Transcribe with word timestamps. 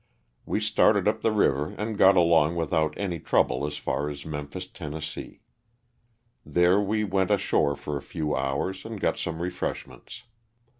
We 0.47 0.59
started 0.59 1.07
up 1.07 1.21
the 1.21 1.31
river 1.31 1.75
and 1.77 1.95
got 1.95 2.17
along 2.17 2.55
without 2.55 2.97
any 2.97 3.19
trouble 3.19 3.67
as 3.67 3.77
far 3.77 4.09
as 4.09 4.25
Mem 4.25 4.47
phis, 4.47 4.65
Tenn. 4.65 4.99
There 6.43 6.81
we 6.81 7.03
went 7.03 7.29
ashore 7.29 7.75
for 7.75 7.97
a 7.97 8.01
few 8.01 8.35
hours 8.35 8.83
and 8.83 8.99
got 8.99 9.19
some 9.19 9.39
refreshments. 9.43 10.23